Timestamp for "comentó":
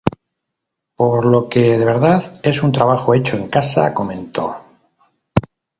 3.93-4.57